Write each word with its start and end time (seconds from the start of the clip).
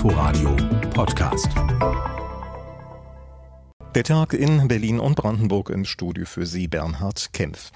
Inforadio 0.00 0.56
Podcast. 0.94 1.52
Der 3.96 4.04
Tag 4.04 4.34
in 4.34 4.68
Berlin 4.68 5.00
und 5.00 5.16
Brandenburg 5.16 5.68
im 5.68 5.84
Studio 5.84 6.24
für 6.24 6.46
Sie 6.46 6.68
Bernhard 6.68 7.32
Kempf. 7.32 7.72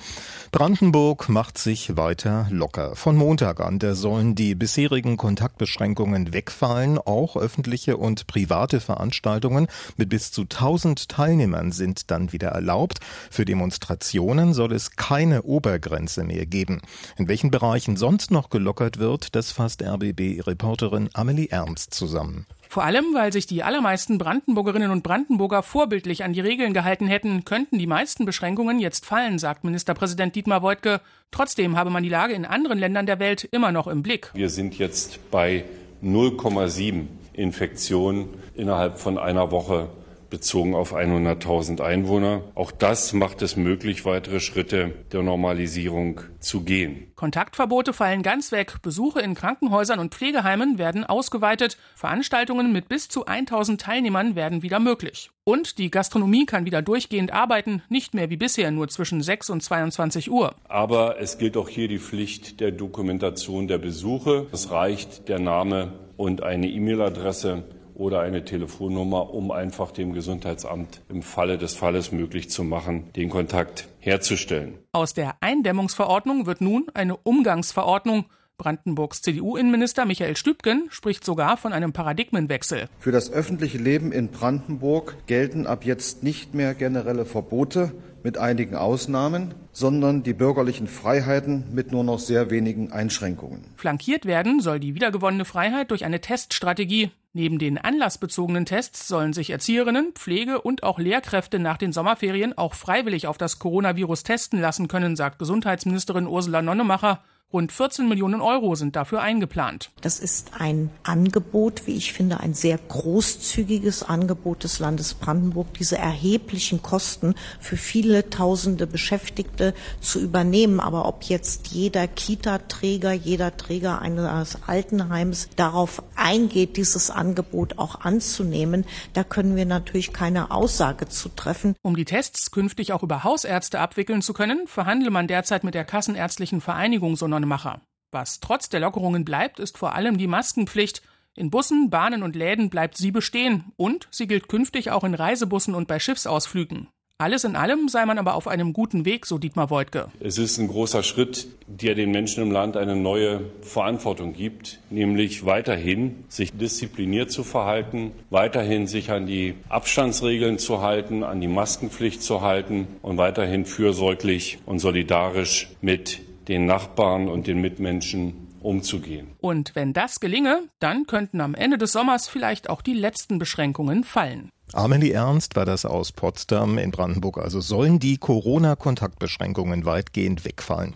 Brandenburg 0.52 1.28
macht 1.28 1.58
sich 1.58 1.96
weiter 1.96 2.46
locker. 2.52 2.94
Von 2.94 3.16
Montag 3.16 3.58
an, 3.58 3.80
da 3.80 3.96
sollen 3.96 4.36
die 4.36 4.54
bisherigen 4.54 5.16
Kontaktbeschränkungen 5.16 6.32
wegfallen. 6.32 6.98
Auch 6.98 7.36
öffentliche 7.36 7.96
und 7.96 8.28
private 8.28 8.78
Veranstaltungen 8.78 9.66
mit 9.96 10.08
bis 10.08 10.30
zu 10.30 10.42
1000 10.42 11.08
Teilnehmern 11.08 11.72
sind 11.72 12.12
dann 12.12 12.32
wieder 12.32 12.50
erlaubt. 12.50 13.00
Für 13.28 13.44
Demonstrationen 13.44 14.54
soll 14.54 14.72
es 14.72 14.92
keine 14.92 15.42
Obergrenze 15.42 16.22
mehr 16.22 16.46
geben. 16.46 16.80
In 17.16 17.26
welchen 17.26 17.50
Bereichen 17.50 17.96
sonst 17.96 18.30
noch 18.30 18.50
gelockert 18.50 19.00
wird, 19.00 19.34
das 19.34 19.50
fasst 19.50 19.82
RBB-Reporterin 19.82 21.10
Amelie 21.12 21.48
Ernst 21.50 21.92
zusammen. 21.92 22.46
Vor 22.74 22.82
allem, 22.82 23.14
weil 23.14 23.32
sich 23.32 23.46
die 23.46 23.62
allermeisten 23.62 24.18
Brandenburgerinnen 24.18 24.90
und 24.90 25.04
Brandenburger 25.04 25.62
vorbildlich 25.62 26.24
an 26.24 26.32
die 26.32 26.40
Regeln 26.40 26.74
gehalten 26.74 27.06
hätten, 27.06 27.44
könnten 27.44 27.78
die 27.78 27.86
meisten 27.86 28.24
Beschränkungen 28.24 28.80
jetzt 28.80 29.06
fallen, 29.06 29.38
sagt 29.38 29.62
Ministerpräsident 29.62 30.34
Dietmar 30.34 30.60
Woidke. 30.60 31.00
Trotzdem 31.30 31.76
habe 31.76 31.90
man 31.90 32.02
die 32.02 32.08
Lage 32.08 32.34
in 32.34 32.44
anderen 32.44 32.80
Ländern 32.80 33.06
der 33.06 33.20
Welt 33.20 33.44
immer 33.44 33.70
noch 33.70 33.86
im 33.86 34.02
Blick. 34.02 34.32
Wir 34.34 34.50
sind 34.50 34.76
jetzt 34.76 35.30
bei 35.30 35.62
0,7 36.02 37.06
Infektionen 37.32 38.30
innerhalb 38.56 38.98
von 38.98 39.18
einer 39.18 39.52
Woche 39.52 39.88
bezogen 40.34 40.74
auf 40.74 40.92
100.000 40.92 41.80
Einwohner. 41.80 42.42
Auch 42.56 42.72
das 42.72 43.12
macht 43.12 43.40
es 43.40 43.54
möglich, 43.54 44.04
weitere 44.04 44.40
Schritte 44.40 44.92
der 45.12 45.22
Normalisierung 45.22 46.22
zu 46.40 46.64
gehen. 46.64 47.12
Kontaktverbote 47.14 47.92
fallen 47.92 48.24
ganz 48.24 48.50
weg. 48.50 48.82
Besuche 48.82 49.20
in 49.20 49.36
Krankenhäusern 49.36 50.00
und 50.00 50.12
Pflegeheimen 50.12 50.76
werden 50.76 51.04
ausgeweitet. 51.04 51.78
Veranstaltungen 51.94 52.72
mit 52.72 52.88
bis 52.88 53.08
zu 53.08 53.26
1000 53.26 53.80
Teilnehmern 53.80 54.34
werden 54.34 54.62
wieder 54.64 54.80
möglich. 54.80 55.30
Und 55.44 55.78
die 55.78 55.88
Gastronomie 55.88 56.46
kann 56.46 56.64
wieder 56.64 56.82
durchgehend 56.82 57.32
arbeiten, 57.32 57.82
nicht 57.88 58.12
mehr 58.12 58.28
wie 58.28 58.36
bisher 58.36 58.72
nur 58.72 58.88
zwischen 58.88 59.22
6 59.22 59.50
und 59.50 59.62
22 59.62 60.32
Uhr. 60.32 60.56
Aber 60.64 61.20
es 61.20 61.38
gilt 61.38 61.56
auch 61.56 61.68
hier 61.68 61.86
die 61.86 62.00
Pflicht 62.00 62.58
der 62.58 62.72
Dokumentation 62.72 63.68
der 63.68 63.78
Besuche. 63.78 64.48
Es 64.50 64.72
reicht 64.72 65.28
der 65.28 65.38
Name 65.38 65.92
und 66.16 66.42
eine 66.42 66.66
E-Mail-Adresse 66.66 67.62
oder 67.94 68.20
eine 68.20 68.44
Telefonnummer, 68.44 69.32
um 69.32 69.50
einfach 69.50 69.90
dem 69.90 70.12
Gesundheitsamt 70.12 71.00
im 71.08 71.22
Falle 71.22 71.58
des 71.58 71.74
Falles 71.74 72.12
möglich 72.12 72.50
zu 72.50 72.64
machen, 72.64 73.12
den 73.14 73.30
Kontakt 73.30 73.88
herzustellen. 73.98 74.78
Aus 74.92 75.14
der 75.14 75.36
Eindämmungsverordnung 75.40 76.46
wird 76.46 76.60
nun 76.60 76.86
eine 76.94 77.16
Umgangsverordnung. 77.16 78.26
Brandenburgs 78.56 79.20
CDU-Innenminister 79.22 80.04
Michael 80.04 80.36
Stübgen 80.36 80.86
spricht 80.90 81.24
sogar 81.24 81.56
von 81.56 81.72
einem 81.72 81.92
Paradigmenwechsel. 81.92 82.88
Für 83.00 83.10
das 83.10 83.30
öffentliche 83.32 83.78
Leben 83.78 84.12
in 84.12 84.28
Brandenburg 84.28 85.16
gelten 85.26 85.66
ab 85.66 85.84
jetzt 85.84 86.22
nicht 86.22 86.54
mehr 86.54 86.74
generelle 86.74 87.24
Verbote 87.24 87.92
mit 88.24 88.38
einigen 88.38 88.74
Ausnahmen, 88.74 89.54
sondern 89.70 90.22
die 90.22 90.32
bürgerlichen 90.32 90.88
Freiheiten 90.88 91.64
mit 91.72 91.92
nur 91.92 92.02
noch 92.02 92.18
sehr 92.18 92.50
wenigen 92.50 92.90
Einschränkungen. 92.90 93.66
Flankiert 93.76 94.24
werden 94.24 94.60
soll 94.60 94.80
die 94.80 94.94
wiedergewonnene 94.94 95.44
Freiheit 95.44 95.90
durch 95.90 96.06
eine 96.06 96.20
Teststrategie. 96.20 97.10
Neben 97.34 97.58
den 97.58 97.76
anlassbezogenen 97.78 98.64
Tests 98.64 99.08
sollen 99.08 99.34
sich 99.34 99.50
Erzieherinnen, 99.50 100.12
Pflege 100.14 100.62
und 100.62 100.84
auch 100.84 100.98
Lehrkräfte 100.98 101.58
nach 101.58 101.76
den 101.76 101.92
Sommerferien 101.92 102.56
auch 102.56 102.74
freiwillig 102.74 103.26
auf 103.26 103.36
das 103.36 103.58
Coronavirus 103.58 104.22
testen 104.22 104.60
lassen 104.60 104.88
können, 104.88 105.16
sagt 105.16 105.38
Gesundheitsministerin 105.38 106.26
Ursula 106.26 106.62
Nonnemacher. 106.62 107.22
Rund 107.54 107.70
14 107.70 108.08
Millionen 108.08 108.40
Euro 108.40 108.74
sind 108.74 108.96
dafür 108.96 109.20
eingeplant. 109.20 109.92
Das 110.00 110.18
ist 110.18 110.54
ein 110.58 110.90
Angebot, 111.04 111.86
wie 111.86 111.94
ich 111.94 112.12
finde, 112.12 112.40
ein 112.40 112.52
sehr 112.52 112.76
großzügiges 112.76 114.02
Angebot 114.02 114.64
des 114.64 114.80
Landes 114.80 115.14
Brandenburg, 115.14 115.72
diese 115.74 115.96
erheblichen 115.96 116.82
Kosten 116.82 117.36
für 117.60 117.76
viele 117.76 118.28
tausende 118.28 118.88
Beschäftigte 118.88 119.72
zu 120.00 120.18
übernehmen. 120.20 120.80
Aber 120.80 121.06
ob 121.06 121.22
jetzt 121.22 121.68
jeder 121.68 122.08
Kita-Träger, 122.08 123.12
jeder 123.12 123.56
Träger 123.56 124.02
eines 124.02 124.58
Altenheims 124.66 125.48
darauf 125.54 126.02
eingeht, 126.16 126.76
dieses 126.76 127.12
Angebot 127.12 127.78
auch 127.78 128.00
anzunehmen, 128.00 128.84
da 129.12 129.22
können 129.22 129.54
wir 129.54 129.64
natürlich 129.64 130.12
keine 130.12 130.50
Aussage 130.50 131.08
zu 131.08 131.28
treffen. 131.28 131.76
Um 131.82 131.94
die 131.94 132.04
Tests 132.04 132.50
künftig 132.50 132.92
auch 132.92 133.04
über 133.04 133.22
Hausärzte 133.22 133.78
abwickeln 133.78 134.22
zu 134.22 134.32
können, 134.32 134.66
verhandelt 134.66 135.12
man 135.12 135.28
derzeit 135.28 135.62
mit 135.62 135.74
der 135.74 135.84
Kassenärztlichen 135.84 136.60
Vereinigung, 136.60 137.14
so 137.14 137.28
Macher. 137.46 137.80
Was 138.12 138.40
trotz 138.40 138.68
der 138.68 138.80
Lockerungen 138.80 139.24
bleibt, 139.24 139.58
ist 139.58 139.76
vor 139.76 139.94
allem 139.94 140.18
die 140.18 140.28
Maskenpflicht. 140.28 141.02
In 141.34 141.50
Bussen, 141.50 141.90
Bahnen 141.90 142.22
und 142.22 142.36
Läden 142.36 142.70
bleibt 142.70 142.96
sie 142.96 143.10
bestehen 143.10 143.72
und 143.76 144.06
sie 144.12 144.28
gilt 144.28 144.48
künftig 144.48 144.90
auch 144.90 145.02
in 145.02 145.14
Reisebussen 145.14 145.74
und 145.74 145.88
bei 145.88 145.98
Schiffsausflügen. 145.98 146.88
Alles 147.16 147.44
in 147.44 147.54
allem 147.54 147.88
sei 147.88 148.04
man 148.06 148.18
aber 148.18 148.34
auf 148.34 148.48
einem 148.48 148.72
guten 148.72 149.04
Weg, 149.04 149.24
so 149.24 149.38
Dietmar 149.38 149.70
Woidke. 149.70 150.08
Es 150.18 150.36
ist 150.36 150.58
ein 150.58 150.66
großer 150.66 151.04
Schritt, 151.04 151.46
der 151.68 151.94
den 151.94 152.10
Menschen 152.10 152.42
im 152.42 152.50
Land 152.50 152.76
eine 152.76 152.96
neue 152.96 153.52
Verantwortung 153.62 154.32
gibt, 154.32 154.80
nämlich 154.90 155.46
weiterhin 155.46 156.24
sich 156.28 156.52
diszipliniert 156.52 157.30
zu 157.30 157.44
verhalten, 157.44 158.10
weiterhin 158.30 158.88
sich 158.88 159.12
an 159.12 159.26
die 159.26 159.54
Abstandsregeln 159.68 160.58
zu 160.58 160.82
halten, 160.82 161.22
an 161.22 161.40
die 161.40 161.46
Maskenpflicht 161.46 162.20
zu 162.20 162.40
halten 162.40 162.88
und 163.00 163.16
weiterhin 163.16 163.64
fürsorglich 163.64 164.58
und 164.66 164.80
solidarisch 164.80 165.68
mit 165.80 166.20
den 166.48 166.66
Nachbarn 166.66 167.28
und 167.28 167.46
den 167.46 167.60
Mitmenschen 167.60 168.43
umzugehen. 168.64 169.36
Und 169.40 169.74
wenn 169.74 169.92
das 169.92 170.20
gelinge, 170.20 170.62
dann 170.80 171.06
könnten 171.06 171.40
am 171.40 171.54
Ende 171.54 171.78
des 171.78 171.92
Sommers 171.92 172.28
vielleicht 172.28 172.70
auch 172.70 172.82
die 172.82 172.94
letzten 172.94 173.38
Beschränkungen 173.38 174.04
fallen. 174.04 174.50
Amelie 174.72 175.12
Ernst 175.12 175.56
war 175.56 175.66
das 175.66 175.84
aus 175.84 176.10
Potsdam 176.10 176.78
in 176.78 176.90
Brandenburg. 176.90 177.38
Also 177.38 177.60
sollen 177.60 177.98
die 178.00 178.16
Corona-Kontaktbeschränkungen 178.16 179.84
weitgehend 179.84 180.44
wegfallen. 180.44 180.94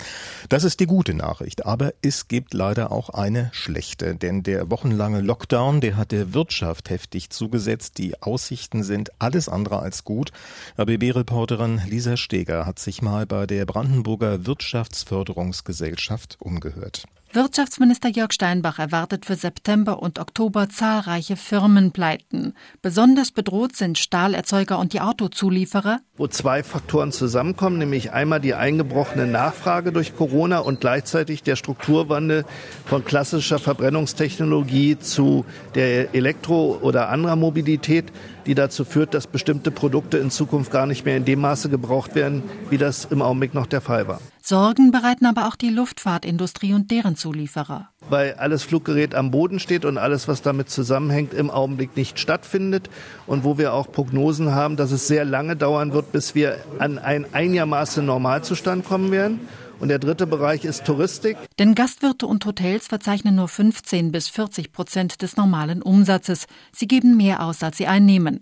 Das 0.48 0.64
ist 0.64 0.80
die 0.80 0.86
gute 0.86 1.14
Nachricht. 1.14 1.66
Aber 1.66 1.92
es 2.02 2.28
gibt 2.28 2.54
leider 2.54 2.90
auch 2.90 3.10
eine 3.10 3.50
schlechte. 3.52 4.16
Denn 4.16 4.42
der 4.42 4.70
wochenlange 4.70 5.20
Lockdown, 5.20 5.80
der 5.80 5.96
hat 5.96 6.12
der 6.12 6.32
Wirtschaft 6.34 6.90
heftig 6.90 7.30
zugesetzt. 7.30 7.98
Die 7.98 8.20
Aussichten 8.22 8.82
sind 8.82 9.10
alles 9.20 9.48
andere 9.48 9.78
als 9.80 10.02
gut. 10.02 10.32
ABB-Reporterin 10.76 11.82
Lisa 11.86 12.16
Steger 12.16 12.66
hat 12.66 12.78
sich 12.78 13.02
mal 13.02 13.26
bei 13.26 13.46
der 13.46 13.66
Brandenburger 13.66 14.46
Wirtschaftsförderungsgesellschaft 14.46 16.36
umgehört. 16.40 17.04
Wirtschaftsminister 17.30 18.08
Jörg 18.08 18.32
Steinbach 18.32 18.78
erwartet 18.78 19.26
für 19.26 19.34
September 19.34 20.02
und 20.02 20.18
Oktober 20.18 20.70
zahlreiche 20.70 21.36
Firmenpleiten. 21.36 22.54
Besonders 22.80 23.32
bedroht 23.32 23.76
sind 23.76 23.98
Stahlerzeuger 23.98 24.78
und 24.78 24.94
die 24.94 25.02
Autozulieferer. 25.02 26.00
Wo 26.16 26.26
zwei 26.26 26.62
Faktoren 26.62 27.12
zusammenkommen, 27.12 27.76
nämlich 27.76 28.12
einmal 28.12 28.40
die 28.40 28.54
eingebrochene 28.54 29.26
Nachfrage 29.26 29.92
durch 29.92 30.16
Corona 30.16 30.60
und 30.60 30.80
gleichzeitig 30.80 31.42
der 31.42 31.56
Strukturwandel 31.56 32.46
von 32.86 33.04
klassischer 33.04 33.58
Verbrennungstechnologie 33.58 34.98
zu 34.98 35.44
der 35.74 36.14
Elektro- 36.14 36.78
oder 36.80 37.10
anderer 37.10 37.36
Mobilität, 37.36 38.06
die 38.46 38.54
dazu 38.54 38.86
führt, 38.86 39.12
dass 39.12 39.26
bestimmte 39.26 39.70
Produkte 39.70 40.16
in 40.16 40.30
Zukunft 40.30 40.72
gar 40.72 40.86
nicht 40.86 41.04
mehr 41.04 41.18
in 41.18 41.26
dem 41.26 41.40
Maße 41.40 41.68
gebraucht 41.68 42.14
werden, 42.14 42.42
wie 42.70 42.78
das 42.78 43.04
im 43.04 43.20
Augenblick 43.20 43.52
noch 43.52 43.66
der 43.66 43.82
Fall 43.82 44.08
war. 44.08 44.20
Sorgen 44.48 44.92
bereiten 44.92 45.26
aber 45.26 45.46
auch 45.46 45.56
die 45.56 45.68
Luftfahrtindustrie 45.68 46.72
und 46.72 46.90
deren 46.90 47.16
Zulieferer. 47.16 47.90
Weil 48.08 48.32
alles 48.38 48.62
Fluggerät 48.62 49.14
am 49.14 49.30
Boden 49.30 49.60
steht 49.60 49.84
und 49.84 49.98
alles, 49.98 50.26
was 50.26 50.40
damit 50.40 50.70
zusammenhängt, 50.70 51.34
im 51.34 51.50
Augenblick 51.50 51.98
nicht 51.98 52.18
stattfindet. 52.18 52.88
Und 53.26 53.44
wo 53.44 53.58
wir 53.58 53.74
auch 53.74 53.92
Prognosen 53.92 54.54
haben, 54.54 54.76
dass 54.76 54.90
es 54.90 55.06
sehr 55.06 55.26
lange 55.26 55.54
dauern 55.54 55.92
wird, 55.92 56.12
bis 56.12 56.34
wir 56.34 56.64
an 56.78 56.98
einen 56.98 57.26
einigermaßen 57.30 58.06
Normalzustand 58.06 58.86
kommen 58.86 59.10
werden. 59.10 59.40
Und 59.80 59.88
der 59.88 59.98
dritte 59.98 60.26
Bereich 60.26 60.64
ist 60.64 60.86
Touristik. 60.86 61.36
Denn 61.58 61.74
Gastwirte 61.74 62.26
und 62.26 62.46
Hotels 62.46 62.86
verzeichnen 62.86 63.34
nur 63.34 63.48
15 63.48 64.12
bis 64.12 64.28
40 64.30 64.72
Prozent 64.72 65.20
des 65.20 65.36
normalen 65.36 65.82
Umsatzes. 65.82 66.46
Sie 66.74 66.88
geben 66.88 67.18
mehr 67.18 67.44
aus, 67.44 67.62
als 67.62 67.76
sie 67.76 67.86
einnehmen. 67.86 68.40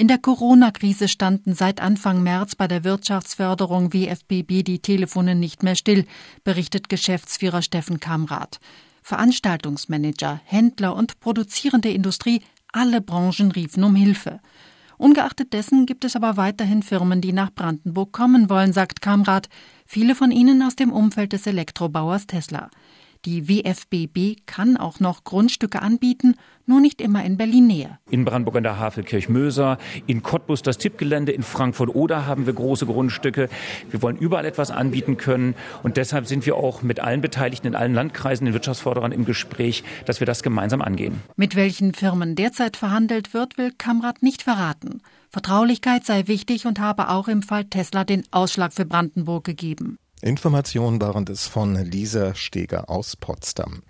In 0.00 0.08
der 0.08 0.16
Corona-Krise 0.16 1.08
standen 1.08 1.52
seit 1.52 1.82
Anfang 1.82 2.22
März 2.22 2.54
bei 2.54 2.66
der 2.66 2.84
Wirtschaftsförderung 2.84 3.92
WFBB 3.92 4.62
die 4.62 4.78
Telefone 4.78 5.34
nicht 5.34 5.62
mehr 5.62 5.74
still, 5.74 6.06
berichtet 6.42 6.88
Geschäftsführer 6.88 7.60
Steffen 7.60 8.00
Kamrath. 8.00 8.60
Veranstaltungsmanager, 9.02 10.40
Händler 10.46 10.96
und 10.96 11.20
produzierende 11.20 11.90
Industrie, 11.90 12.40
alle 12.72 13.02
Branchen 13.02 13.52
riefen 13.52 13.84
um 13.84 13.94
Hilfe. 13.94 14.40
Ungeachtet 14.96 15.52
dessen 15.52 15.84
gibt 15.84 16.06
es 16.06 16.16
aber 16.16 16.38
weiterhin 16.38 16.82
Firmen, 16.82 17.20
die 17.20 17.34
nach 17.34 17.52
Brandenburg 17.52 18.10
kommen 18.10 18.48
wollen, 18.48 18.72
sagt 18.72 19.02
Kamrath, 19.02 19.50
viele 19.84 20.14
von 20.14 20.30
ihnen 20.30 20.62
aus 20.62 20.76
dem 20.76 20.92
Umfeld 20.92 21.34
des 21.34 21.46
Elektrobauers 21.46 22.26
Tesla. 22.26 22.70
Die 23.26 23.50
WFBB 23.50 24.46
kann 24.46 24.78
auch 24.78 24.98
noch 24.98 25.24
Grundstücke 25.24 25.82
anbieten, 25.82 26.36
nur 26.64 26.80
nicht 26.80 27.02
immer 27.02 27.22
in 27.22 27.36
Berlin-Nähe. 27.36 27.98
In 28.10 28.24
Brandenburg 28.24 28.56
an 28.56 28.62
der 28.62 28.78
Havelkirch-Möser, 28.78 29.76
in 30.06 30.22
Cottbus 30.22 30.62
das 30.62 30.78
Tippgelände, 30.78 31.30
in 31.32 31.42
Frankfurt-Oder 31.42 32.24
haben 32.24 32.46
wir 32.46 32.54
große 32.54 32.86
Grundstücke. 32.86 33.50
Wir 33.90 34.00
wollen 34.00 34.16
überall 34.16 34.46
etwas 34.46 34.70
anbieten 34.70 35.18
können 35.18 35.54
und 35.82 35.98
deshalb 35.98 36.26
sind 36.26 36.46
wir 36.46 36.56
auch 36.56 36.80
mit 36.80 37.00
allen 37.00 37.20
Beteiligten 37.20 37.66
in 37.66 37.74
allen 37.74 37.92
Landkreisen, 37.92 38.46
den 38.46 38.54
Wirtschaftsförderern 38.54 39.12
im 39.12 39.26
Gespräch, 39.26 39.84
dass 40.06 40.20
wir 40.20 40.26
das 40.26 40.42
gemeinsam 40.42 40.80
angehen. 40.80 41.20
Mit 41.36 41.56
welchen 41.56 41.92
Firmen 41.92 42.36
derzeit 42.36 42.78
verhandelt 42.78 43.34
wird, 43.34 43.58
will 43.58 43.72
Kamrat 43.76 44.22
nicht 44.22 44.42
verraten. 44.42 45.02
Vertraulichkeit 45.28 46.06
sei 46.06 46.26
wichtig 46.26 46.66
und 46.66 46.80
habe 46.80 47.10
auch 47.10 47.28
im 47.28 47.42
Fall 47.42 47.66
Tesla 47.66 48.04
den 48.04 48.24
Ausschlag 48.30 48.72
für 48.72 48.86
Brandenburg 48.86 49.44
gegeben. 49.44 49.98
Informationen 50.22 51.00
waren 51.00 51.24
es 51.28 51.46
von 51.46 51.74
Lisa 51.76 52.34
Steger 52.34 52.90
aus 52.90 53.16
Potsdam. 53.16 53.82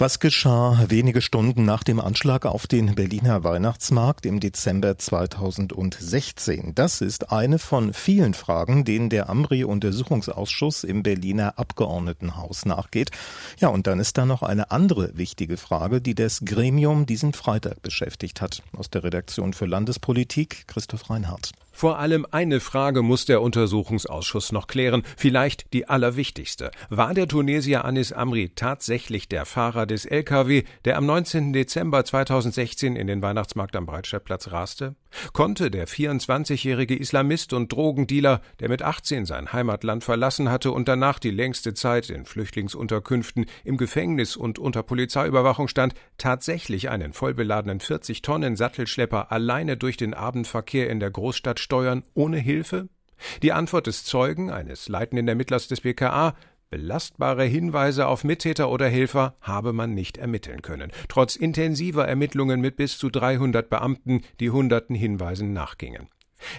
Was 0.00 0.20
geschah 0.20 0.84
wenige 0.88 1.20
Stunden 1.20 1.64
nach 1.64 1.82
dem 1.82 1.98
Anschlag 1.98 2.46
auf 2.46 2.68
den 2.68 2.94
Berliner 2.94 3.42
Weihnachtsmarkt 3.42 4.26
im 4.26 4.38
Dezember 4.38 4.96
2016? 4.96 6.72
Das 6.74 7.00
ist 7.00 7.32
eine 7.32 7.58
von 7.58 7.92
vielen 7.92 8.34
Fragen, 8.34 8.84
denen 8.84 9.10
der 9.10 9.28
Amri-Untersuchungsausschuss 9.28 10.84
im 10.84 11.02
Berliner 11.02 11.58
Abgeordnetenhaus 11.58 12.64
nachgeht. 12.64 13.10
Ja, 13.58 13.68
und 13.68 13.88
dann 13.88 13.98
ist 13.98 14.18
da 14.18 14.24
noch 14.24 14.44
eine 14.44 14.70
andere 14.70 15.16
wichtige 15.16 15.56
Frage, 15.56 16.00
die 16.00 16.14
das 16.14 16.42
Gremium 16.44 17.06
diesen 17.06 17.32
Freitag 17.32 17.82
beschäftigt 17.82 18.40
hat. 18.40 18.62
Aus 18.76 18.90
der 18.90 19.02
Redaktion 19.02 19.52
für 19.52 19.66
Landespolitik 19.66 20.68
Christoph 20.68 21.10
Reinhardt. 21.10 21.52
Vor 21.78 22.00
allem 22.00 22.26
eine 22.32 22.58
Frage 22.58 23.02
muss 23.02 23.24
der 23.24 23.40
Untersuchungsausschuss 23.40 24.50
noch 24.50 24.66
klären, 24.66 25.04
vielleicht 25.16 25.72
die 25.72 25.88
allerwichtigste. 25.88 26.72
War 26.90 27.14
der 27.14 27.28
Tunesier 27.28 27.84
Anis 27.84 28.12
Amri 28.12 28.50
tatsächlich 28.52 29.28
der 29.28 29.46
Fahrer 29.46 29.86
des 29.86 30.04
LKW, 30.04 30.64
der 30.84 30.96
am 30.96 31.06
19. 31.06 31.52
Dezember 31.52 32.04
2016 32.04 32.96
in 32.96 33.06
den 33.06 33.22
Weihnachtsmarkt 33.22 33.76
am 33.76 33.86
Breitscheidplatz 33.86 34.50
raste? 34.50 34.96
Konnte 35.32 35.70
der 35.70 35.88
24-jährige 35.88 36.96
Islamist 36.96 37.52
und 37.52 37.72
Drogendealer, 37.72 38.40
der 38.60 38.68
mit 38.68 38.82
18 38.82 39.26
sein 39.26 39.52
Heimatland 39.52 40.04
verlassen 40.04 40.50
hatte 40.50 40.72
und 40.72 40.88
danach 40.88 41.18
die 41.18 41.30
längste 41.30 41.74
Zeit 41.74 42.10
in 42.10 42.24
Flüchtlingsunterkünften, 42.24 43.46
im 43.64 43.76
Gefängnis 43.76 44.36
und 44.36 44.58
unter 44.58 44.82
Polizeiüberwachung 44.82 45.68
stand, 45.68 45.94
tatsächlich 46.18 46.90
einen 46.90 47.12
vollbeladenen 47.12 47.80
40 47.80 48.22
Tonnen 48.22 48.56
Sattelschlepper 48.56 49.32
alleine 49.32 49.76
durch 49.76 49.96
den 49.96 50.14
Abendverkehr 50.14 50.90
in 50.90 51.00
der 51.00 51.10
Großstadt 51.10 51.60
steuern 51.60 52.04
ohne 52.14 52.38
Hilfe? 52.38 52.88
Die 53.42 53.52
Antwort 53.52 53.86
des 53.86 54.04
Zeugen, 54.04 54.50
eines 54.50 54.88
leitenden 54.88 55.26
Ermittlers 55.28 55.68
des 55.68 55.80
BKA, 55.80 56.34
Belastbare 56.70 57.44
Hinweise 57.44 58.06
auf 58.06 58.24
Mittäter 58.24 58.68
oder 58.70 58.88
Helfer 58.88 59.36
habe 59.40 59.72
man 59.72 59.94
nicht 59.94 60.18
ermitteln 60.18 60.60
können, 60.60 60.92
trotz 61.08 61.34
intensiver 61.34 62.06
Ermittlungen 62.06 62.60
mit 62.60 62.76
bis 62.76 62.98
zu 62.98 63.08
300 63.08 63.70
Beamten, 63.70 64.22
die 64.38 64.50
hunderten 64.50 64.94
Hinweisen 64.94 65.54
nachgingen. 65.54 66.08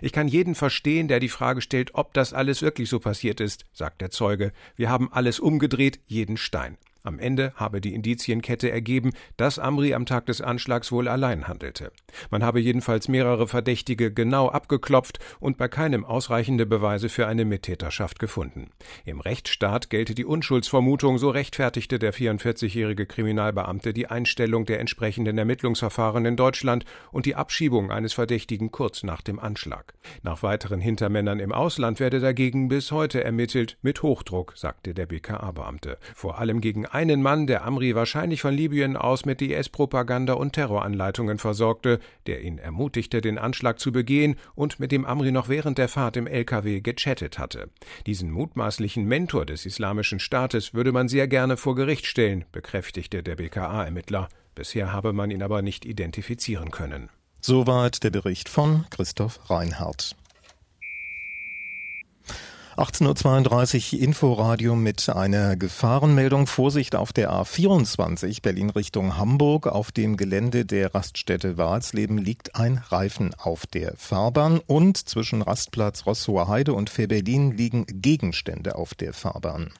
Ich 0.01 0.11
kann 0.11 0.27
jeden 0.27 0.55
verstehen, 0.55 1.07
der 1.07 1.19
die 1.19 1.29
Frage 1.29 1.61
stellt, 1.61 1.93
ob 1.93 2.13
das 2.15 2.33
alles 2.33 2.63
wirklich 2.63 2.89
so 2.89 2.99
passiert 2.99 3.39
ist, 3.39 3.65
sagt 3.71 4.01
der 4.01 4.09
Zeuge. 4.09 4.51
Wir 4.75 4.89
haben 4.89 5.13
alles 5.13 5.39
umgedreht, 5.39 5.99
jeden 6.07 6.37
Stein. 6.37 6.77
Am 7.03 7.17
Ende 7.17 7.53
habe 7.55 7.79
die 7.79 7.93
Indizienkette 7.93 8.69
ergeben, 8.69 9.11
dass 9.37 9.57
Amri 9.57 9.93
am 9.93 10.05
Tag 10.05 10.25
des 10.25 10.41
Anschlags 10.41 10.91
wohl 10.91 11.07
allein 11.07 11.47
handelte. 11.47 11.91
Man 12.29 12.43
habe 12.43 12.59
jedenfalls 12.59 13.07
mehrere 13.07 13.47
Verdächtige 13.47 14.11
genau 14.11 14.49
abgeklopft 14.49 15.19
und 15.39 15.57
bei 15.57 15.69
keinem 15.69 16.03
ausreichende 16.03 16.65
Beweise 16.65 17.07
für 17.07 17.27
eine 17.27 17.45
Mittäterschaft 17.45 18.19
gefunden. 18.19 18.71
Im 19.05 19.21
Rechtsstaat 19.21 19.89
gelte 19.89 20.13
die 20.13 20.25
Unschuldsvermutung, 20.25 21.17
so 21.19 21.29
rechtfertigte 21.29 21.99
der 21.99 22.13
44-jährige 22.13 23.05
Kriminalbeamte 23.05 23.93
die 23.93 24.07
Einstellung 24.07 24.65
der 24.65 24.81
entsprechenden 24.81 25.37
Ermittlungsverfahren 25.37 26.25
in 26.25 26.35
Deutschland 26.35 26.83
und 27.11 27.25
die 27.25 27.35
Abschiebung 27.35 27.91
eines 27.91 28.11
Verdächtigen 28.11 28.71
kurz 28.71 29.03
nach 29.03 29.21
dem 29.21 29.39
Anschlag. 29.39 29.93
Nach 30.21 30.43
weiteren 30.43 30.81
Hintermännern 30.81 31.39
im 31.39 31.53
Ausland 31.53 32.01
werde 32.01 32.19
dagegen 32.19 32.67
bis 32.67 32.91
heute 32.91 33.23
ermittelt, 33.23 33.77
mit 33.81 34.03
Hochdruck, 34.03 34.53
sagte 34.57 34.93
der 34.93 35.05
BKA-Beamte. 35.05 35.97
Vor 36.13 36.39
allem 36.39 36.59
gegen 36.59 36.88
einen 36.93 37.21
Mann, 37.21 37.47
der 37.47 37.65
Amri 37.65 37.95
wahrscheinlich 37.95 38.41
von 38.41 38.53
Libyen 38.53 38.97
aus 38.97 39.25
mit 39.25 39.41
IS-Propaganda 39.41 40.33
und 40.33 40.53
Terroranleitungen 40.53 41.37
versorgte, 41.37 41.99
der 42.27 42.41
ihn 42.41 42.57
ermutigte, 42.57 43.21
den 43.21 43.37
Anschlag 43.37 43.79
zu 43.79 43.91
begehen 43.91 44.35
und 44.55 44.79
mit 44.79 44.91
dem 44.91 45.05
Amri 45.05 45.31
noch 45.31 45.49
während 45.49 45.77
der 45.77 45.87
Fahrt 45.87 46.17
im 46.17 46.27
LKW 46.27 46.81
gechattet 46.81 47.39
hatte. 47.39 47.69
Diesen 48.05 48.31
mutmaßlichen 48.31 49.05
Mentor 49.05 49.45
des 49.45 49.65
Islamischen 49.65 50.19
Staates 50.19 50.73
würde 50.73 50.91
man 50.91 51.07
sehr 51.07 51.27
gerne 51.27 51.57
vor 51.57 51.75
Gericht 51.75 52.05
stellen, 52.05 52.45
bekräftigte 52.51 53.23
der 53.23 53.35
BKA-Ermittler. 53.35 54.29
Bisher 54.55 54.91
habe 54.91 55.13
man 55.13 55.31
ihn 55.31 55.43
aber 55.43 55.61
nicht 55.61 55.85
identifizieren 55.85 56.71
können. 56.71 57.09
Soweit 57.41 58.03
der 58.03 58.09
Bericht 58.09 58.49
von 58.49 58.85
Christoph 58.89 59.49
Reinhardt. 59.49 60.15
18.32 62.79 63.93
Uhr 63.93 64.01
Inforadio 64.01 64.73
mit 64.73 65.09
einer 65.09 65.57
Gefahrenmeldung. 65.57 66.47
Vorsicht 66.47 66.95
auf 66.95 67.11
der 67.11 67.29
A24 67.29 68.41
Berlin 68.41 68.69
Richtung 68.69 69.17
Hamburg. 69.17 69.67
Auf 69.67 69.91
dem 69.91 70.15
Gelände 70.15 70.63
der 70.63 70.95
Raststätte 70.95 71.57
Walsleben 71.57 72.17
liegt 72.17 72.55
ein 72.55 72.77
Reifen 72.77 73.35
auf 73.37 73.67
der 73.67 73.95
Fahrbahn 73.97 74.61
und 74.65 74.95
zwischen 74.97 75.41
Rastplatz 75.41 76.05
Rosshoher 76.05 76.47
Heide 76.47 76.73
und 76.73 76.89
Fährberlin 76.89 77.51
liegen 77.51 77.85
Gegenstände 77.85 78.75
auf 78.75 78.93
der 78.93 79.11
Fahrbahn. 79.11 79.71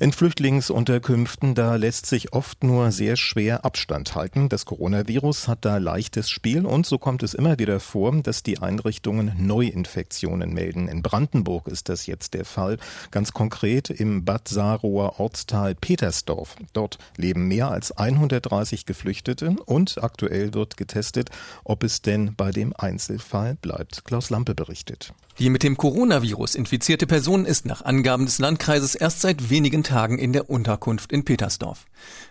In 0.00 0.12
Flüchtlingsunterkünften, 0.12 1.54
da 1.54 1.76
lässt 1.76 2.06
sich 2.06 2.32
oft 2.32 2.64
nur 2.64 2.90
sehr 2.90 3.16
schwer 3.16 3.66
Abstand 3.66 4.14
halten. 4.14 4.48
Das 4.48 4.64
Coronavirus 4.64 5.46
hat 5.46 5.66
da 5.66 5.76
leichtes 5.76 6.30
Spiel 6.30 6.64
und 6.64 6.86
so 6.86 6.96
kommt 6.96 7.22
es 7.22 7.34
immer 7.34 7.58
wieder 7.58 7.80
vor, 7.80 8.10
dass 8.22 8.42
die 8.42 8.60
Einrichtungen 8.60 9.34
Neuinfektionen 9.36 10.54
melden. 10.54 10.88
In 10.88 11.02
Brandenburg 11.02 11.68
ist 11.68 11.90
das 11.90 12.06
jetzt 12.06 12.32
der 12.32 12.46
Fall. 12.46 12.78
Ganz 13.10 13.34
konkret 13.34 13.90
im 13.90 14.24
Bad 14.24 14.48
Saroer 14.48 15.20
Ortsteil 15.20 15.74
Petersdorf. 15.74 16.56
Dort 16.72 16.96
leben 17.18 17.46
mehr 17.46 17.70
als 17.70 17.92
130 17.92 18.86
Geflüchtete 18.86 19.54
und 19.66 20.02
aktuell 20.02 20.54
wird 20.54 20.78
getestet, 20.78 21.28
ob 21.62 21.84
es 21.84 22.00
denn 22.00 22.34
bei 22.34 22.52
dem 22.52 22.72
Einzelfall 22.74 23.58
bleibt. 23.60 24.06
Klaus 24.06 24.30
Lampe 24.30 24.54
berichtet. 24.54 25.12
Die 25.40 25.48
mit 25.48 25.62
dem 25.62 25.78
Coronavirus 25.78 26.54
infizierte 26.54 27.06
Person 27.06 27.46
ist 27.46 27.64
nach 27.64 27.82
Angaben 27.82 28.26
des 28.26 28.40
Landkreises 28.40 28.94
erst 28.94 29.22
seit 29.22 29.48
wenigen 29.48 29.82
Tagen 29.82 30.18
in 30.18 30.34
der 30.34 30.50
Unterkunft 30.50 31.12
in 31.12 31.24
Petersdorf. 31.24 31.86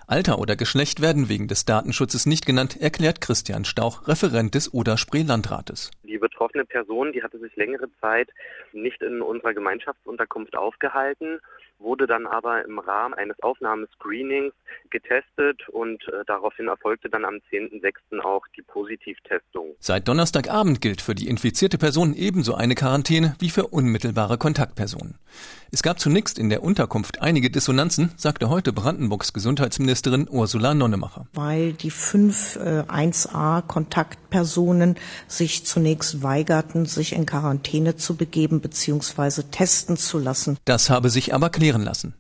Alter 0.06 0.38
oder 0.38 0.56
Geschlecht 0.56 1.02
werden 1.02 1.28
wegen 1.28 1.48
des 1.48 1.66
Datenschutzes 1.66 2.28
nicht 2.28 2.46
genannt, 2.46 2.80
erklärt 2.80 3.20
Christian 3.20 3.66
Stauch, 3.66 4.08
Referent 4.08 4.54
des 4.54 4.72
Oder-Spree-Landrates. 4.72 5.90
Die 6.04 6.20
betroffene 6.20 6.66
Person, 6.66 7.12
die 7.12 7.24
hatte 7.24 7.40
sich 7.40 7.56
längere 7.56 7.90
Zeit 8.00 8.30
nicht 8.74 9.02
in 9.02 9.24
unserer 9.24 9.56
Gemeinschaftsunterkunft 9.56 10.56
aufgehalten 10.56 11.40
wurde 11.80 12.08
dann 12.08 12.28
aber 12.28 12.66
im 12.66 12.80
Rahmen 12.80 13.14
eines 13.14 13.42
Aufnahmescreenings 13.42 14.54
getestet 14.90 15.68
und 15.70 16.08
äh, 16.08 16.24
daraufhin 16.28 16.68
erfolgte 16.68 17.10
dann 17.10 17.26
am 17.26 17.36
10.06. 17.52 18.20
auch 18.20 18.46
die 18.56 18.62
Positivtestung. 18.62 19.76
Seit 19.80 20.08
Donnerstagabend 20.08 20.82
gilt 20.82 21.02
für 21.02 21.16
die 21.16 21.28
infizierte 21.28 21.78
Person 21.78 22.14
ebenso 22.14 22.56
eine 22.56 22.76
Quarantäne 22.76 23.36
wie 23.40 23.50
für 23.50 23.68
unmittelbare 23.68 24.38
Kontaktpersonen. 24.38 25.16
Es 25.72 25.84
gab 25.84 26.00
zunächst 26.00 26.40
in 26.40 26.50
der 26.50 26.64
Unterkunft 26.64 27.22
einige 27.22 27.52
Dissonanzen, 27.52 28.12
sagte 28.18 28.50
heute 28.50 28.74
Brandenburgs 28.74 29.34
Gesundheitsministerin 29.34 30.28
Ursula 30.28 30.74
Nonnemacher. 30.74 31.28
Weil 31.34 31.74
die 31.74 31.92
fünf 31.92 32.56
äh, 32.56 32.82
1a 32.88 33.62
Kontaktpersonen 33.62 34.96
sich 35.28 35.66
zunächst 35.68 36.24
weigerten, 36.24 36.88
sich 36.88 37.14
in 37.14 37.28
Quarantäne 37.28 37.96
zu 37.96 38.16
begeben 38.16 38.62
bzw. 38.62 39.44
testen 39.52 39.96
zu 39.96 40.18
lassen. 40.18 40.58
Das 40.66 40.90
habe 40.90 41.12
sich 41.12 41.36
aber 41.36 41.52
klären 41.52 41.84
lassen. 41.84 42.16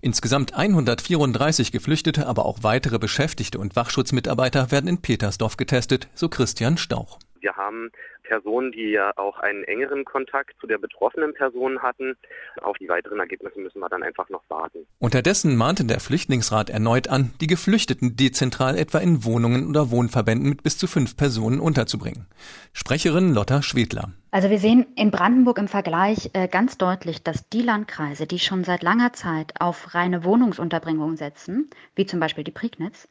Insgesamt 0.00 0.54
134 0.54 1.72
Geflüchtete, 1.72 2.26
aber 2.26 2.46
auch 2.46 2.62
weitere 2.62 2.98
Beschäftigte 2.98 3.58
und 3.58 3.76
Wachschutzmitarbeiter 3.76 4.70
werden 4.70 4.88
in 4.88 4.98
Petersdorf 4.98 5.58
getestet, 5.58 6.08
so 6.14 6.30
Christian 6.30 6.78
Stauch. 6.78 7.18
Wir 7.44 7.56
haben 7.56 7.90
Personen, 8.22 8.72
die 8.72 8.90
ja 8.92 9.12
auch 9.16 9.38
einen 9.38 9.64
engeren 9.64 10.06
Kontakt 10.06 10.54
zu 10.58 10.66
der 10.66 10.78
betroffenen 10.78 11.34
Person 11.34 11.82
hatten. 11.82 12.16
Auf 12.62 12.78
die 12.78 12.88
weiteren 12.88 13.20
Ergebnisse 13.20 13.60
müssen 13.60 13.80
wir 13.80 13.90
dann 13.90 14.02
einfach 14.02 14.30
noch 14.30 14.42
warten. 14.48 14.86
Unterdessen 14.98 15.54
mahnte 15.54 15.84
der 15.84 16.00
Flüchtlingsrat 16.00 16.70
erneut 16.70 17.08
an, 17.08 17.34
die 17.42 17.46
Geflüchteten 17.46 18.16
dezentral 18.16 18.78
etwa 18.78 18.98
in 18.98 19.24
Wohnungen 19.24 19.68
oder 19.68 19.90
Wohnverbänden 19.90 20.48
mit 20.48 20.62
bis 20.62 20.78
zu 20.78 20.86
fünf 20.86 21.18
Personen 21.18 21.60
unterzubringen. 21.60 22.26
Sprecherin 22.72 23.34
Lotta 23.34 23.60
Schwedler. 23.60 24.08
Also 24.34 24.50
wir 24.50 24.58
sehen 24.58 24.86
in 24.96 25.12
Brandenburg 25.12 25.58
im 25.58 25.68
Vergleich 25.68 26.30
äh, 26.32 26.48
ganz 26.48 26.76
deutlich, 26.76 27.22
dass 27.22 27.48
die 27.50 27.62
Landkreise, 27.62 28.26
die 28.26 28.40
schon 28.40 28.64
seit 28.64 28.82
langer 28.82 29.12
Zeit 29.12 29.52
auf 29.60 29.94
reine 29.94 30.24
Wohnungsunterbringung 30.24 31.16
setzen, 31.16 31.70
wie 31.94 32.04
zum 32.04 32.18
Beispiel 32.18 32.42
die 32.42 32.50
Prignitz, 32.50 33.06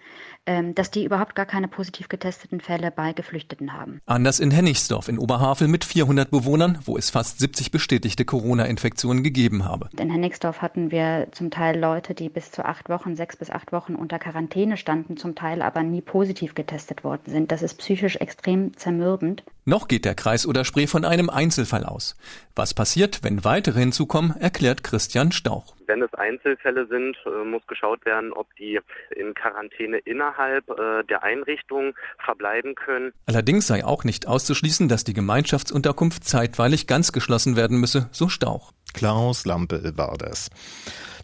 ähm, 0.45 0.75
dass 0.75 0.91
die 0.91 1.05
überhaupt 1.05 1.33
gar 1.33 1.45
keine 1.45 1.69
positiv 1.69 2.09
getesteten 2.09 2.59
Fälle 2.59 2.91
bei 2.91 3.13
Geflüchteten 3.13 3.71
haben. 3.71 4.01
Anders 4.05 4.41
in 4.41 4.51
Hennigsdorf 4.51 5.07
in 5.07 5.17
Oberhavel 5.17 5.69
mit 5.69 5.85
400 5.85 6.29
Bewohnern, 6.29 6.79
wo 6.83 6.97
es 6.97 7.09
fast 7.09 7.39
70 7.39 7.71
bestätigte 7.71 8.25
Corona-Infektionen 8.25 9.23
gegeben 9.23 9.63
habe. 9.63 9.87
In 9.97 10.09
Hennigsdorf 10.09 10.61
hatten 10.61 10.91
wir 10.91 11.29
zum 11.31 11.51
Teil 11.51 11.79
Leute, 11.79 12.15
die 12.15 12.27
bis 12.27 12.51
zu 12.51 12.65
acht 12.65 12.89
Wochen, 12.89 13.15
sechs 13.15 13.37
bis 13.37 13.49
acht 13.49 13.71
Wochen 13.71 13.95
unter 13.95 14.19
Quarantäne 14.19 14.75
standen, 14.75 15.15
zum 15.15 15.35
Teil 15.35 15.61
aber 15.61 15.83
nie 15.83 16.01
positiv 16.01 16.53
getestet 16.53 17.05
worden 17.05 17.31
sind. 17.31 17.53
Das 17.53 17.61
ist 17.61 17.75
psychisch 17.75 18.17
extrem 18.17 18.75
zermürbend. 18.75 19.45
Noch 19.63 19.87
geht 19.87 20.03
der 20.03 20.15
Kreis 20.15 20.45
oder 20.45 20.65
Spree 20.65 20.87
von 20.87 21.05
einem 21.13 21.29
Einzelfall 21.29 21.85
aus. 21.85 22.15
Was 22.55 22.73
passiert, 22.73 23.23
wenn 23.23 23.43
weitere 23.43 23.79
hinzukommen, 23.79 24.35
erklärt 24.35 24.83
Christian 24.83 25.31
Stauch. 25.31 25.75
Wenn 25.85 26.01
es 26.01 26.13
Einzelfälle 26.13 26.87
sind, 26.87 27.15
äh, 27.25 27.45
muss 27.45 27.65
geschaut 27.67 28.03
werden, 28.05 28.33
ob 28.33 28.47
die 28.55 28.79
in 29.15 29.33
Quarantäne 29.35 29.99
innerhalb 29.99 30.67
äh, 30.69 31.03
der 31.03 31.23
Einrichtung 31.23 31.93
verbleiben 32.23 32.73
können. 32.73 33.13
Allerdings 33.27 33.67
sei 33.67 33.85
auch 33.85 34.03
nicht 34.03 34.27
auszuschließen, 34.27 34.87
dass 34.87 35.03
die 35.03 35.13
Gemeinschaftsunterkunft 35.13 36.23
zeitweilig 36.23 36.87
ganz 36.87 37.11
geschlossen 37.11 37.55
werden 37.55 37.79
müsse, 37.79 38.09
so 38.11 38.27
Stauch. 38.27 38.71
Klaus 38.93 39.45
Lampe 39.45 39.93
war 39.95 40.17
das. 40.17 40.49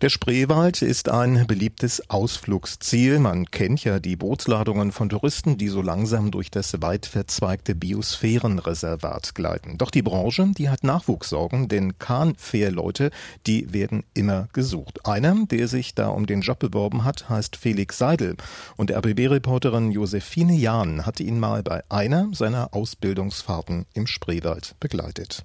Der 0.01 0.07
Spreewald 0.07 0.81
ist 0.81 1.09
ein 1.09 1.45
beliebtes 1.45 2.09
Ausflugsziel. 2.09 3.19
Man 3.19 3.51
kennt 3.51 3.83
ja 3.83 3.99
die 3.99 4.15
Bootsladungen 4.15 4.93
von 4.93 5.09
Touristen, 5.09 5.57
die 5.57 5.67
so 5.67 5.81
langsam 5.81 6.31
durch 6.31 6.49
das 6.49 6.81
weit 6.81 7.05
verzweigte 7.05 7.75
Biosphärenreservat 7.75 9.35
gleiten. 9.35 9.77
Doch 9.77 9.91
die 9.91 10.01
Branche, 10.01 10.53
die 10.57 10.69
hat 10.69 10.85
Nachwuchssorgen, 10.85 11.67
denn 11.67 11.99
Kahnfährleute, 11.99 13.11
die 13.45 13.73
werden 13.73 14.05
immer 14.13 14.47
gesucht. 14.53 15.05
Einer, 15.05 15.35
der 15.47 15.67
sich 15.67 15.95
da 15.95 16.07
um 16.07 16.27
den 16.27 16.39
Job 16.39 16.59
beworben 16.59 17.03
hat, 17.03 17.27
heißt 17.27 17.57
Felix 17.57 17.97
Seidel. 17.97 18.37
Und 18.77 18.91
RBB-Reporterin 18.91 19.91
Josephine 19.91 20.55
Jahn 20.55 21.05
hat 21.05 21.19
ihn 21.19 21.41
mal 21.41 21.61
bei 21.61 21.83
einer 21.89 22.29
seiner 22.31 22.73
Ausbildungsfahrten 22.73 23.85
im 23.93 24.07
Spreewald 24.07 24.75
begleitet. 24.79 25.43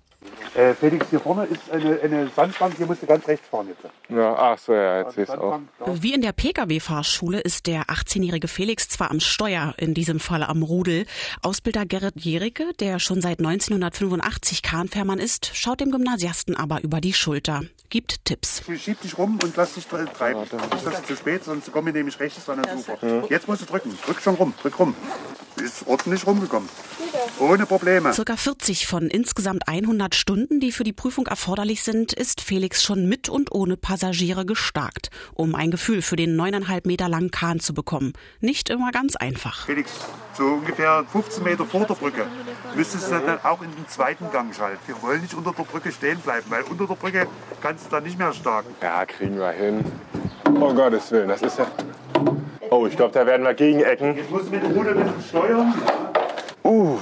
Äh, 0.55 0.75
Felix, 0.75 1.07
hier 1.11 1.21
vorne 1.21 1.47
ist 1.47 1.71
eine, 1.71 2.01
eine 2.01 2.29
Sandbank, 2.29 2.77
hier 2.77 2.87
musst 2.87 3.03
du 3.03 3.07
ganz 3.07 3.27
rechts 3.27 3.49
fahren 3.49 3.69
jetzt. 3.69 3.93
Ja, 4.09 4.35
ach 4.35 4.59
so, 4.59 4.73
ja, 4.73 5.03
jetzt 5.03 5.15
sehe 5.15 5.25
ich 5.25 5.31
auch. 5.31 5.61
Wie 5.87 6.15
in 6.15 6.23
der 6.23 6.33
Pkw-Fahrschule 6.33 7.41
ist 7.41 7.67
der 7.67 7.85
18-jährige 7.85 8.49
Felix 8.49 8.89
zwar 8.89 9.11
am 9.11 9.21
Steuer, 9.21 9.75
in 9.79 9.95
diesem 9.95 10.21
Fall 10.21 10.43
am 10.43 10.63
Rudel. 10.63 11.07
Ausbilder 11.43 11.87
Gerrit 11.87 12.15
Jericke, 12.17 12.73
der 12.81 12.99
schon 12.99 13.21
seit 13.21 13.39
1985 13.39 14.63
Kahnfährmann 14.63 15.19
ist, 15.19 15.51
schaut 15.55 15.81
dem 15.81 15.91
Gymnasiasten 15.91 16.57
aber 16.57 16.83
über 16.83 17.01
die 17.01 17.13
Schulter, 17.13 17.63
gibt 17.91 18.25
Tipps. 18.25 18.63
Schieb 18.79 19.01
dich 19.01 19.19
rum 19.19 19.39
und 19.43 19.57
lass 19.57 19.75
dich 19.75 19.87
treiben. 19.87 20.41
Nicht, 20.41 20.87
dass 20.87 21.01
es 21.01 21.07
zu 21.07 21.17
spät, 21.17 21.45
sonst 21.45 21.73
komme 21.73 21.91
ich 21.91 21.97
nämlich 21.97 22.19
rechts 22.21 22.49
an 22.49 22.63
den 22.63 22.77
Ufer. 22.77 22.99
Ja. 23.03 23.23
Jetzt 23.29 23.49
musst 23.49 23.63
du 23.63 23.67
drücken. 23.67 23.97
Drück 24.05 24.21
schon 24.21 24.35
rum, 24.35 24.55
drück 24.61 24.79
rum. 24.79 24.95
Ist 25.75 25.89
ordentlich 25.89 26.25
rumgekommen. 26.25 26.69
Ohne 27.41 27.67
Probleme. 27.67 28.13
Circa 28.13 28.37
40 28.37 28.87
von 28.87 29.09
insgesamt 29.09 29.67
100 29.67 30.15
Stunden, 30.15 30.61
die 30.61 30.71
für 30.71 30.85
die 30.85 30.93
Prüfung 30.93 31.27
erforderlich 31.27 31.83
sind, 31.83 32.13
ist 32.13 32.41
Felix 32.41 32.85
schon 32.85 33.09
mit 33.09 33.29
und 33.29 33.51
ohne 33.51 33.77
Passagiere 33.77 34.47
gestarkt, 34.47 35.11
um 35.33 35.57
ein 35.57 35.73
Gefühl 35.73 36.01
für 36.01 36.15
den 36.15 36.37
neuneinhalb 36.37 36.87
Meter 36.87 37.09
langen 37.09 37.33
Kahn 37.33 37.59
zu 37.59 37.75
bekommen. 37.75 38.13
Nicht 38.39 38.71
immer 38.71 38.93
ganz 38.93 39.17
einfach. 39.17 39.67
Felix, 39.67 39.91
so 40.35 40.45
ungefähr 40.45 41.05
15 41.11 41.43
Meter 41.43 41.65
vor 41.65 41.85
der 41.87 41.95
Brücke 41.95 42.27
müsstest 42.77 43.11
du 43.11 43.19
dann 43.19 43.41
auch 43.43 43.61
in 43.61 43.75
den 43.75 43.89
zweiten 43.89 44.31
Gang 44.31 44.55
schalten. 44.55 44.79
Wir 44.87 45.03
wollen 45.03 45.23
nicht 45.23 45.35
unter 45.35 45.53
der 45.53 45.65
Brücke 45.65 45.91
stehen 45.91 46.21
bleiben, 46.21 46.47
weil 46.51 46.63
unter 46.63 46.87
der 46.87 46.95
Brücke 46.95 47.27
kannst 47.61 47.87
du 47.87 47.91
dann 47.91 48.05
nicht 48.05 48.17
mehr 48.17 48.33
starten. 48.33 48.73
Ja, 48.81 49.05
kriegen 49.07 49.39
wir 49.39 49.51
hin. 49.51 49.85
Oh 50.55 50.73
Gottes 50.73 51.11
Willen, 51.11 51.29
das 51.29 51.43
ist 51.43 51.59
ja... 51.59 51.67
Oh, 52.71 52.87
ich 52.87 52.97
glaube, 52.97 53.13
da 53.13 53.27
werden 53.27 53.45
wir 53.45 53.55
gegenecken. 53.55 54.17
Jetzt 54.17 54.31
musst 54.31 54.47
du 54.47 54.51
mit 54.51 54.65
Ruder 54.65 54.91
ein 54.91 55.05
bisschen 55.05 55.23
steuern. 55.29 55.75
Uh, 56.65 56.99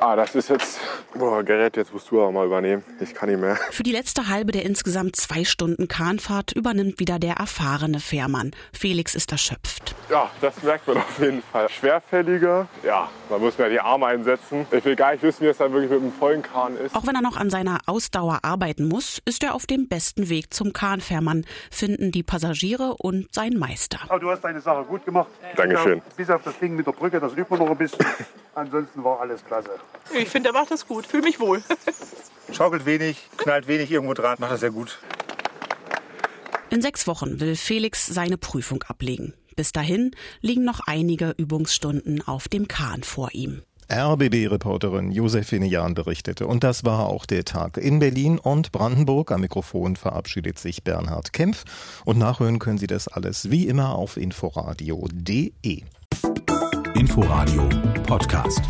ah, 0.00 0.16
das 0.16 0.34
ist 0.34 0.48
jetzt. 0.48 0.80
Boah, 1.18 1.42
Gerät, 1.42 1.76
jetzt 1.76 1.94
musst 1.94 2.10
du 2.10 2.20
auch 2.20 2.30
mal 2.30 2.44
übernehmen. 2.44 2.84
Ich 3.00 3.14
kann 3.14 3.30
nicht 3.30 3.40
mehr. 3.40 3.56
Für 3.70 3.82
die 3.82 3.92
letzte 3.92 4.28
halbe 4.28 4.52
der 4.52 4.64
insgesamt 4.64 5.16
zwei 5.16 5.44
Stunden 5.44 5.88
Kahnfahrt 5.88 6.52
übernimmt 6.52 6.98
wieder 6.98 7.18
der 7.18 7.36
erfahrene 7.36 8.00
Fährmann. 8.00 8.50
Felix 8.72 9.14
ist 9.14 9.32
erschöpft. 9.32 9.94
Ja, 10.10 10.30
das 10.40 10.62
merkt 10.62 10.86
man 10.86 10.98
auf 10.98 11.18
jeden 11.18 11.42
Fall. 11.42 11.68
Schwerfälliger. 11.70 12.68
Ja, 12.84 13.10
man 13.30 13.40
muss 13.40 13.56
mehr 13.56 13.70
die 13.70 13.80
Arme 13.80 14.06
einsetzen. 14.06 14.66
Ich 14.70 14.84
will 14.84 14.94
gar 14.94 15.12
nicht 15.12 15.22
wissen, 15.22 15.42
wie 15.42 15.48
es 15.48 15.56
dann 15.56 15.72
wirklich 15.72 15.90
mit 15.90 16.00
dem 16.00 16.12
vollen 16.12 16.42
Kahn 16.42 16.76
ist. 16.76 16.94
Auch 16.94 17.06
wenn 17.06 17.14
er 17.14 17.22
noch 17.22 17.36
an 17.36 17.48
seiner 17.48 17.78
Ausdauer 17.86 18.40
arbeiten 18.42 18.86
muss, 18.86 19.20
ist 19.24 19.42
er 19.42 19.54
auf 19.54 19.66
dem 19.66 19.88
besten 19.88 20.28
Weg 20.28 20.52
zum 20.52 20.72
Kahnfährmann, 20.74 21.44
finden 21.70 22.12
die 22.12 22.22
Passagiere 22.22 22.94
und 22.98 23.34
sein 23.34 23.54
Meister. 23.58 24.00
Aber 24.08 24.20
du 24.20 24.30
hast 24.30 24.42
deine 24.42 24.60
Sache 24.60 24.84
gut 24.84 25.04
gemacht. 25.04 25.28
Dankeschön. 25.56 26.02
Bis 26.16 26.28
auf 26.28 26.42
das 26.44 26.58
Ding 26.58 26.76
mit 26.76 26.86
der 26.86 26.92
Brücke, 26.92 27.18
das 27.20 27.32
üben 27.32 27.48
wir 27.48 27.58
noch 27.58 27.70
ein 27.70 27.78
bisschen. 27.78 28.04
Ansonsten 28.54 29.02
war 29.02 29.20
alles 29.20 29.44
klasse. 29.44 29.70
Ich 30.14 30.28
finde, 30.28 30.50
er 30.50 30.52
macht 30.52 30.70
das 30.70 30.86
gut. 30.86 31.05
Fühle 31.08 31.22
mich 31.22 31.40
wohl. 31.40 31.62
Schaukelt 32.52 32.86
wenig, 32.86 33.28
knallt 33.36 33.68
wenig 33.68 33.90
irgendwo 33.90 34.14
dran. 34.14 34.36
Macht 34.38 34.52
das 34.52 34.60
sehr 34.60 34.70
gut. 34.70 34.98
In 36.70 36.82
sechs 36.82 37.06
Wochen 37.06 37.40
will 37.40 37.56
Felix 37.56 38.06
seine 38.06 38.38
Prüfung 38.38 38.82
ablegen. 38.84 39.34
Bis 39.54 39.72
dahin 39.72 40.10
liegen 40.42 40.64
noch 40.64 40.80
einige 40.86 41.30
Übungsstunden 41.36 42.26
auf 42.26 42.48
dem 42.48 42.68
Kahn 42.68 43.02
vor 43.02 43.30
ihm. 43.32 43.62
RBB-Reporterin 43.90 45.12
Josephine 45.12 45.66
Jahn 45.66 45.94
berichtete. 45.94 46.46
Und 46.46 46.64
das 46.64 46.84
war 46.84 47.06
auch 47.06 47.24
der 47.24 47.44
Tag 47.44 47.76
in 47.76 48.00
Berlin 48.00 48.38
und 48.38 48.72
Brandenburg. 48.72 49.30
Am 49.30 49.42
Mikrofon 49.42 49.96
verabschiedet 49.96 50.58
sich 50.58 50.82
Bernhard 50.82 51.32
Kempf. 51.32 51.64
Und 52.04 52.18
nachhören 52.18 52.58
können 52.58 52.78
Sie 52.78 52.88
das 52.88 53.06
alles 53.08 53.50
wie 53.50 53.68
immer 53.68 53.94
auf 53.94 54.16
inforadio.de. 54.16 55.82
Inforadio 56.94 57.68
Podcast. 58.06 58.62